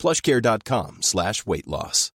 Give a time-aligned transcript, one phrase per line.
[0.00, 2.12] plushcare.com slash weight loss.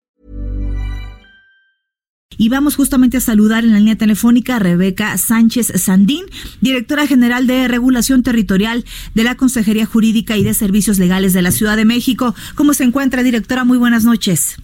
[2.37, 6.25] Y vamos justamente a saludar en la línea telefónica a Rebeca Sánchez Sandín,
[6.61, 11.51] directora general de Regulación Territorial de la Consejería Jurídica y de Servicios Legales de la
[11.51, 12.33] Ciudad de México.
[12.55, 13.63] ¿Cómo se encuentra, directora?
[13.63, 14.57] Muy buenas noches.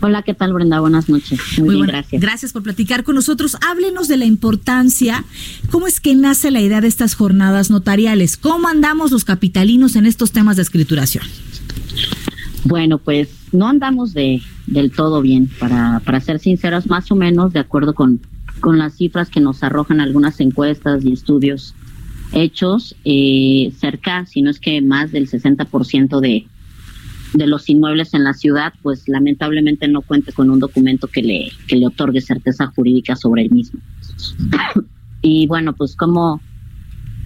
[0.00, 0.80] Hola, ¿qué tal Brenda?
[0.80, 1.40] Buenas noches.
[1.58, 2.20] Muy, bien, gracias.
[2.20, 3.56] Gracias por platicar con nosotros.
[3.66, 5.24] Háblenos de la importancia,
[5.70, 10.04] cómo es que nace la idea de estas jornadas notariales, cómo andamos los capitalinos en
[10.04, 11.24] estos temas de escrituración.
[12.66, 17.52] Bueno, pues no andamos de del todo bien, para, para ser sinceros, más o menos
[17.52, 18.20] de acuerdo con,
[18.58, 21.76] con las cifras que nos arrojan algunas encuestas y estudios
[22.32, 26.48] hechos, eh, cerca, si no es que más del 60% de,
[27.34, 31.52] de los inmuebles en la ciudad, pues lamentablemente no cuenta con un documento que le,
[31.68, 33.78] que le otorgue certeza jurídica sobre el mismo.
[35.22, 36.40] y bueno, pues ¿cómo,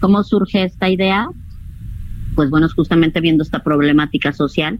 [0.00, 1.30] cómo surge esta idea?
[2.34, 4.78] Pues bueno, justamente viendo esta problemática social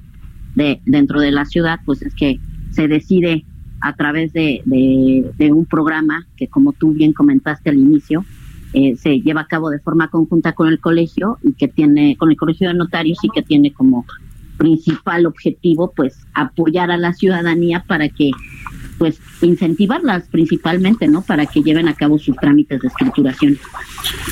[0.55, 2.39] de, dentro de la ciudad, pues es que
[2.71, 3.45] se decide
[3.81, 8.25] a través de, de, un programa que, como tú bien comentaste al inicio,
[8.73, 12.31] eh, se lleva a cabo de forma conjunta con el colegio y que tiene, con
[12.31, 14.05] el colegio de notarios y que tiene como
[14.59, 18.31] principal objetivo, pues, apoyar a la ciudadanía para que
[19.01, 21.23] pues incentivarlas principalmente, ¿no?
[21.23, 23.59] Para que lleven a cabo sus trámites de escrituración.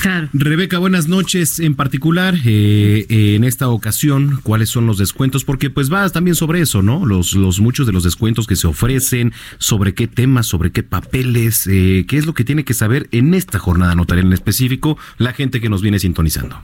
[0.03, 0.29] Claro.
[0.35, 1.59] Rebeca, buenas noches.
[1.59, 5.45] En particular, eh, en esta ocasión, ¿cuáles son los descuentos?
[5.45, 7.07] Porque pues va también sobre eso, ¿no?
[7.07, 11.67] Los, los muchos de los descuentos que se ofrecen, sobre qué temas, sobre qué papeles,
[11.67, 15.33] eh, qué es lo que tiene que saber en esta jornada notarial en específico la
[15.33, 16.61] gente que nos viene sintonizando.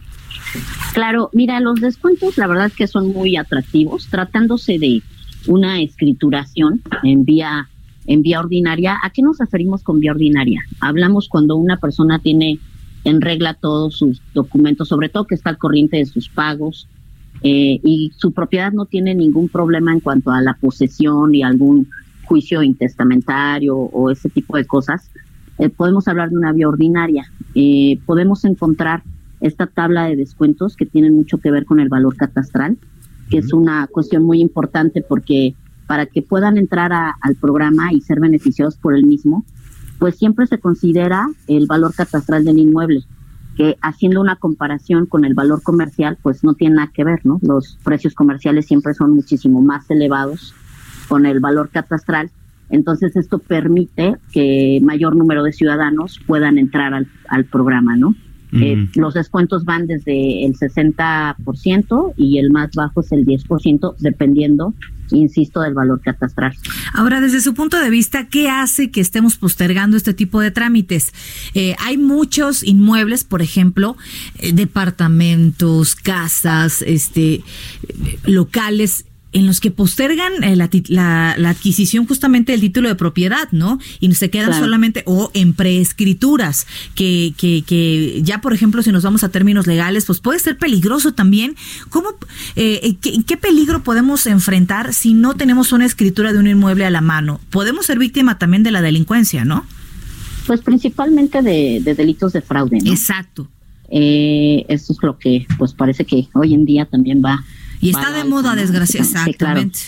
[0.93, 5.01] Claro, mira, los descuentos la verdad es que son muy atractivos, tratándose de
[5.47, 7.71] una escrituración en vía
[8.07, 8.99] en vía ordinaria.
[9.03, 10.63] ¿A qué nos referimos con vía ordinaria?
[10.81, 12.59] Hablamos cuando una persona tiene
[13.05, 16.89] en regla todos sus documentos, sobre todo que está al corriente de sus pagos
[17.43, 21.89] eh, y su propiedad no tiene ningún problema en cuanto a la posesión y algún
[22.25, 25.11] juicio intestamentario o ese tipo de cosas.
[25.59, 27.27] Eh, podemos hablar de una vía ordinaria.
[27.55, 29.03] Eh, podemos encontrar
[29.41, 32.79] esta tabla de descuentos que tiene mucho que ver con el valor catastral,
[33.29, 35.55] que es una cuestión muy importante porque
[35.87, 39.45] para que puedan entrar al programa y ser beneficiados por el mismo,
[39.99, 43.05] pues siempre se considera el valor catastral del inmueble,
[43.57, 47.39] que haciendo una comparación con el valor comercial, pues no tiene nada que ver, ¿no?
[47.43, 50.55] Los precios comerciales siempre son muchísimo más elevados
[51.09, 52.31] con el valor catastral.
[52.71, 58.15] Entonces esto permite que mayor número de ciudadanos puedan entrar al, al programa, ¿no?
[58.61, 64.75] Eh, los descuentos van desde el 60% y el más bajo es el 10%, dependiendo,
[65.11, 66.57] insisto, del valor catastral.
[66.93, 71.13] Ahora, desde su punto de vista, ¿qué hace que estemos postergando este tipo de trámites?
[71.55, 73.97] Eh, hay muchos inmuebles, por ejemplo,
[74.39, 77.43] eh, departamentos, casas, este,
[78.25, 83.79] locales en los que postergan eh, la, adquisición justamente del título de propiedad, ¿no?
[84.01, 89.03] Y se quedan solamente, o en preescrituras, que, que, que ya, por ejemplo, si nos
[89.03, 91.57] vamos a términos legales, pues puede ser peligroso también.
[91.91, 92.11] ¿Cómo,
[92.57, 96.91] eh, qué, qué peligro podemos enfrentar si no tenemos una escritura de un inmueble a
[96.91, 97.41] la mano?
[97.51, 99.67] Podemos ser víctima también de la delincuencia, ¿no?
[100.47, 102.93] Pues principalmente de, delitos de fraude, ¿no?
[102.93, 103.49] Exacto.
[103.91, 107.45] Eh, eso es lo que, pues parece que hoy en día también va
[107.85, 109.31] y está de moda, desgraciadamente.
[109.31, 109.79] Exactamente.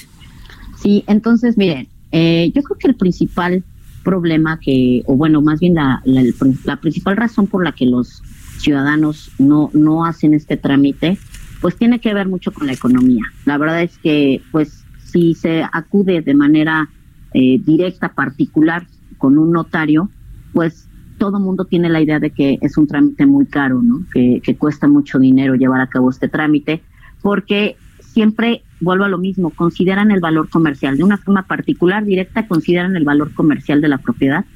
[0.83, 3.65] Sí, entonces, miren, eh, yo creo que el principal
[4.05, 8.23] problema que, o bueno, más bien la, la, principal razón por la que los
[8.59, 11.19] ciudadanos no, no hacen este trámite,
[11.61, 13.25] pues tiene que ver mucho con la economía.
[13.47, 16.89] La verdad es que, pues, si se acude de manera
[17.33, 18.87] eh, directa, particular,
[19.19, 20.11] con un notario,
[20.53, 20.87] pues
[21.19, 24.05] todo mundo tiene la idea de que es un trámite muy caro, ¿no?
[24.13, 26.83] Que, que cuesta mucho dinero llevar a cabo este trámite,
[27.23, 27.77] porque
[28.17, 30.97] siempre vuelvo a lo mismo, consideran el valor comercial.
[30.97, 34.47] De una forma particular, directa, consideran el valor comercial de la propiedad,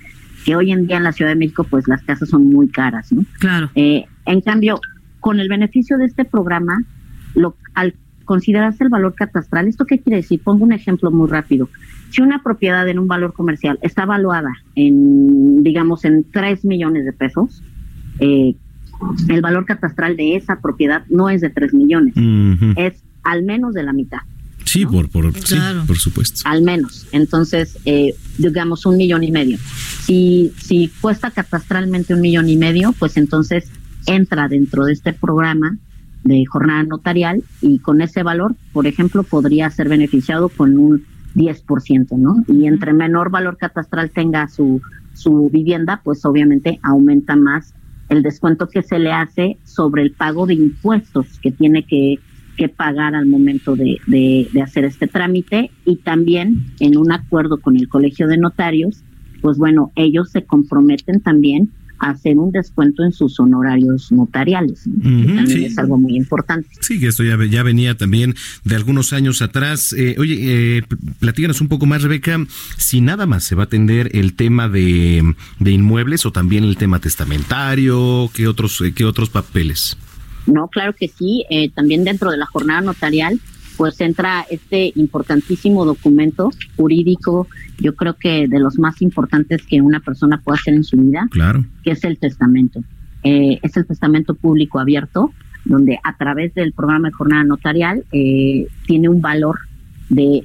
[0.47, 3.13] que hoy en día en la Ciudad de México, pues las casas son muy caras,
[3.13, 3.23] ¿no?
[3.39, 3.69] Claro.
[3.75, 4.81] Eh, en cambio,
[5.21, 6.85] con el beneficio de este programa,
[7.35, 10.41] lo, al considerarse el valor catastral, ¿esto qué quiere decir?
[10.43, 11.69] Pongo un ejemplo muy rápido.
[12.09, 17.13] Si una propiedad en un valor comercial está evaluada en, digamos, en 3 millones de
[17.13, 17.63] pesos,
[18.21, 18.55] eh,
[19.29, 22.15] el valor catastral de esa propiedad no es de 3 millones,
[22.77, 24.21] es al menos de la mitad.
[24.65, 25.57] Sí, por, por, sí,
[25.87, 26.43] por supuesto.
[26.45, 27.07] Al menos.
[27.11, 29.59] Entonces, eh, digamos, un millón y medio.
[30.05, 33.71] Si, si cuesta catastralmente un millón y medio, pues entonces
[34.07, 35.77] entra dentro de este programa
[36.23, 42.17] de jornada notarial y con ese valor, por ejemplo, podría ser beneficiado con un 10%,
[42.19, 42.45] ¿no?
[42.47, 44.83] Y entre menor valor catastral tenga su,
[45.15, 47.75] su vivienda, pues obviamente aumenta más
[48.09, 52.19] el descuento que se le hace sobre el pago de impuestos que tiene que,
[52.57, 57.59] que pagar al momento de, de, de hacer este trámite y también en un acuerdo
[57.59, 59.03] con el Colegio de Notarios,
[59.41, 61.71] pues bueno, ellos se comprometen también
[62.01, 66.69] hacer un descuento en sus honorarios notariales, también es algo muy importante.
[66.81, 69.93] Sí, que esto ya, ya venía también de algunos años atrás.
[69.93, 70.83] Eh, oye, eh,
[71.19, 72.39] platícanos un poco más, Rebeca,
[72.79, 76.79] si nada más se va a atender el tema de, de inmuebles o también el
[76.79, 79.99] tema testamentario, ¿qué otros, eh, qué otros papeles?
[80.47, 83.41] No, claro que sí, eh, también dentro de la jornada notarial
[83.81, 87.47] pues entra este importantísimo documento jurídico,
[87.79, 91.27] yo creo que de los más importantes que una persona puede hacer en su vida,
[91.31, 91.65] claro.
[91.83, 92.81] que es el testamento.
[93.23, 95.33] Eh, es el testamento público abierto,
[95.65, 99.59] donde a través del programa de jornada notarial eh, tiene un valor
[100.11, 100.45] de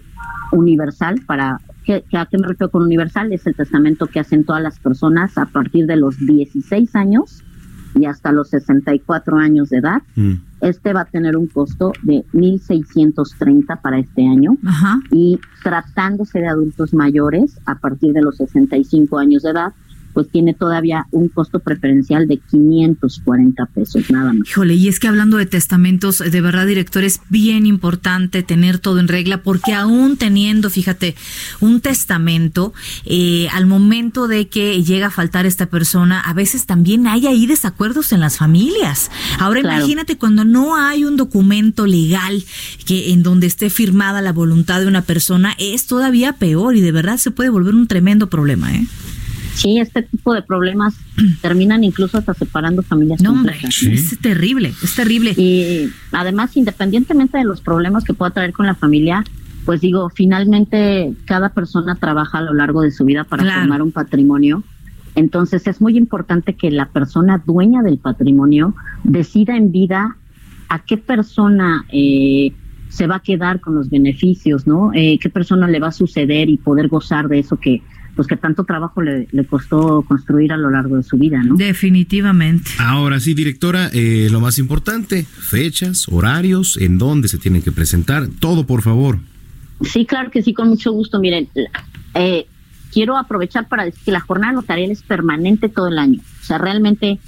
[0.53, 3.33] universal para ¿qué, ¿a qué me refiero con universal?
[3.33, 7.43] Es el testamento que hacen todas las personas a partir de los 16 años
[7.95, 10.01] y hasta los 64 años de edad.
[10.15, 10.33] Mm.
[10.61, 14.57] Este va a tener un costo de 1.630 para este año.
[14.65, 14.99] Ajá.
[15.11, 19.73] Y tratándose de adultos mayores a partir de los 65 años de edad,
[20.15, 24.47] pues tiene todavía un costo preferencial de 540 pesos, nada más.
[24.47, 28.99] Híjole, y es que hablando de testamentos, de verdad, director, es bien importante tener todo
[28.99, 31.15] en regla, porque aún teniendo, fíjate,
[31.59, 32.73] un testamento,
[33.03, 37.45] eh, al momento de que llega a faltar esta persona, a veces también hay ahí
[37.45, 39.11] desacuerdos en las familias.
[39.37, 39.79] Ahora claro.
[39.79, 42.41] imagínate cuando no hay un documento legal
[42.85, 46.93] que en donde esté firmada la voluntad de una persona, es todavía peor y de
[46.93, 48.87] verdad se puede volver un tremendo problema, ¿eh?
[49.55, 50.95] Sí, este tipo de problemas
[51.41, 53.81] terminan incluso hasta separando familias no, complejas.
[53.81, 54.13] Hombre, sí.
[54.13, 55.31] Es terrible, es terrible.
[55.31, 59.23] Y además, independientemente de los problemas que pueda traer con la familia,
[59.65, 63.61] pues digo, finalmente cada persona trabaja a lo largo de su vida para claro.
[63.61, 64.63] formar un patrimonio.
[65.15, 70.17] Entonces es muy importante que la persona dueña del patrimonio decida en vida
[70.67, 72.51] a qué persona eh,
[72.89, 74.91] se va a quedar con los beneficios, ¿no?
[74.93, 77.81] Eh, qué persona le va a suceder y poder gozar de eso que
[78.15, 81.55] pues que tanto trabajo le, le, costó construir a lo largo de su vida, ¿no?
[81.55, 82.71] Definitivamente.
[82.79, 88.27] Ahora sí, directora, eh, lo más importante, fechas, horarios, en dónde se tienen que presentar,
[88.39, 89.19] todo por favor.
[89.81, 91.19] Sí, claro que sí, con mucho gusto.
[91.19, 91.49] Miren,
[92.13, 92.47] eh,
[92.93, 96.21] quiero aprovechar para decir que la jornada notarial es permanente todo el año.
[96.41, 97.19] O sea, realmente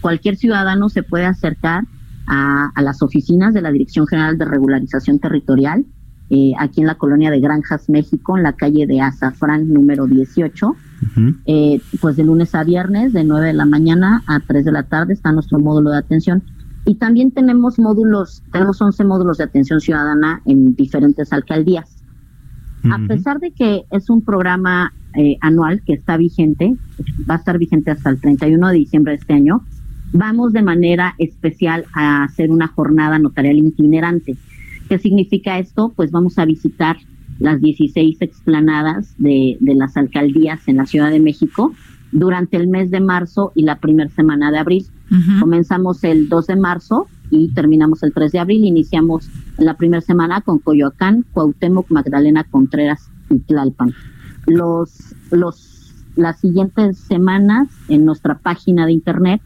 [0.00, 1.84] cualquier ciudadano se puede acercar
[2.26, 5.84] a, a las oficinas de la Dirección General de Regularización Territorial
[6.30, 10.68] eh, aquí en la colonia de Granjas, México, en la calle de Azafrán número 18.
[10.68, 10.74] Uh
[11.16, 11.36] -huh.
[11.46, 14.84] eh, pues de lunes a viernes, de 9 de la mañana a 3 de la
[14.84, 16.42] tarde, está nuestro módulo de atención.
[16.86, 22.02] Y también tenemos módulos, tenemos 11 módulos de atención ciudadana en diferentes alcaldías.
[22.84, 23.04] Uh -huh.
[23.04, 26.76] A pesar de que es un programa eh, anual que está vigente,
[27.28, 29.62] va a estar vigente hasta el 31 de diciembre de este año,
[30.12, 34.36] vamos de manera especial a hacer una jornada notarial itinerante.
[34.90, 35.92] ¿Qué significa esto?
[35.94, 36.96] Pues vamos a visitar
[37.38, 41.72] las 16 explanadas de, de, las alcaldías en la Ciudad de México
[42.10, 44.86] durante el mes de marzo y la primera semana de abril.
[45.12, 45.40] Uh -huh.
[45.42, 48.64] Comenzamos el 2 de marzo y terminamos el 3 de abril.
[48.64, 53.94] Iniciamos la primera semana con Coyoacán, Cuauhtémoc, Magdalena Contreras y Tlalpan.
[54.48, 59.40] Los, los, las siguientes semanas en nuestra página de internet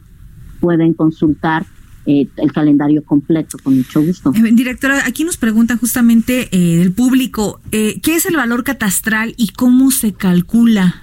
[0.59, 1.67] pueden consultar
[2.05, 4.31] eh, el calendario completo, con mucho gusto.
[4.35, 9.33] Eh, directora, aquí nos pregunta justamente eh, el público, eh, ¿qué es el valor catastral
[9.37, 10.95] y cómo se calcula?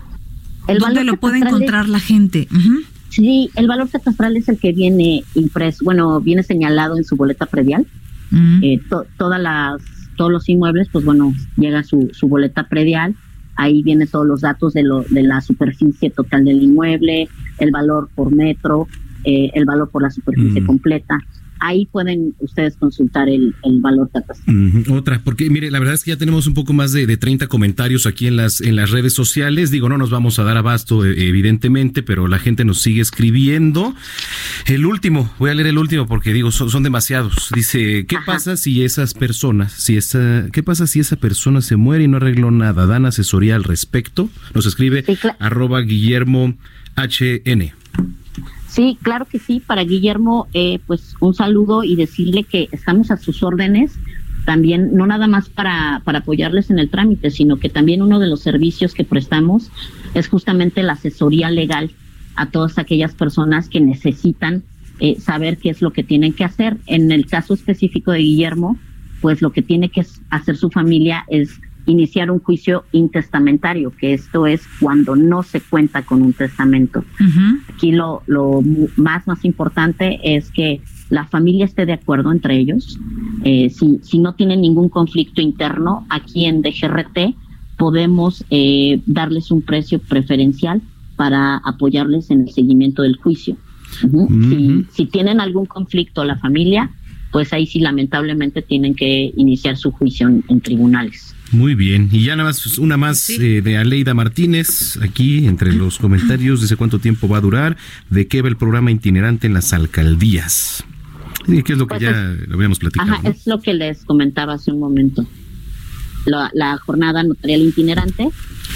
[0.69, 2.49] El ¿Dónde lo puede encontrar es, la gente?
[2.51, 2.85] Uh -huh.
[3.09, 7.47] Sí, el valor catastral es el que viene impreso, bueno, viene señalado en su boleta
[7.47, 7.87] predial.
[8.31, 8.89] Uh -huh.
[8.89, 9.83] to, todas las,
[10.17, 13.15] todos los inmuebles, pues bueno, llega su, su boleta predial
[13.57, 17.29] ahí viene todos los datos de, lo, de la superficie total del inmueble,
[17.59, 18.89] el valor por metro,
[19.25, 20.67] eh, el valor por la superficie mm.
[20.67, 21.19] completa.
[21.65, 24.57] Ahí pueden ustedes consultar el, el valor catastral.
[24.57, 27.17] Mm, otra, porque mire, la verdad es que ya tenemos un poco más de, de
[27.17, 29.71] 30 comentarios aquí en las, en las redes sociales.
[29.71, 33.95] Digo, no nos vamos a dar abasto, eh, evidentemente, pero la gente nos sigue escribiendo.
[34.67, 37.51] El último, voy a leer el último porque digo, son, son demasiados.
[37.55, 38.27] Dice, ¿qué Ajá.
[38.27, 42.17] pasa si esas personas, si esa, qué pasa si esa persona se muere y no
[42.17, 42.87] arregló nada?
[42.87, 44.29] ¿Dan asesoría al respecto?
[44.53, 45.37] Nos escribe sí, claro.
[45.39, 46.57] arroba Guillermo
[46.97, 47.73] HN.
[48.73, 49.61] Sí, claro que sí.
[49.61, 53.99] Para Guillermo, eh, pues un saludo y decirle que estamos a sus órdenes
[54.47, 58.29] también, no nada más para, para apoyarles en el trámite, sino que también uno de
[58.29, 59.71] los servicios que prestamos
[60.15, 61.91] es justamente la asesoría legal
[62.35, 64.63] a todas aquellas personas que necesitan
[65.01, 66.79] eh, saber qué es lo que tienen que hacer.
[66.87, 68.79] En el caso específico de Guillermo,
[69.21, 74.47] pues lo que tiene que hacer su familia es iniciar un juicio intestamentario, que esto
[74.47, 77.05] es cuando no se cuenta con un testamento.
[77.75, 78.63] Aquí lo, lo
[78.97, 82.99] más, más importante es que la familia esté de acuerdo entre ellos.
[83.45, 87.37] Eh, si, si no tienen ningún conflicto interno, aquí en DGRT
[87.77, 90.81] podemos eh, darles un precio preferencial
[91.17, 93.57] para apoyarles en el seguimiento del juicio.
[94.01, 96.91] si, si tienen algún conflicto la familia,
[97.33, 101.35] pues ahí sí lamentablemente tienen que iniciar su juicio en tribunales.
[101.53, 105.99] Muy bien, y ya nada más una más eh, de Aleida Martínez, aquí entre los
[105.99, 107.77] comentarios, dice cuánto tiempo va a durar,
[108.09, 110.83] de qué va el programa itinerante en las alcaldías.
[111.47, 113.13] ¿Y qué es lo que pues ya lo habíamos platicado?
[113.13, 115.27] Ajá, es lo que les comentaba hace un momento.
[116.25, 118.31] La, la jornada notarial itinerante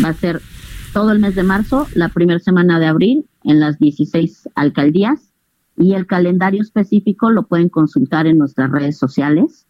[0.04, 0.42] va a ser
[0.92, 5.25] todo el mes de marzo, la primera semana de abril, en las 16 alcaldías,
[5.76, 9.66] y el calendario específico lo pueden consultar en nuestras redes sociales